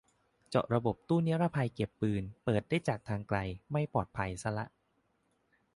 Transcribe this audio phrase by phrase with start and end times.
[0.49, 3.37] เจาะระบบตู้นิรภัยเก็บปืน เปิดได้จากทางไกล
[3.71, 4.65] ไม่ปลอดภัยซะละ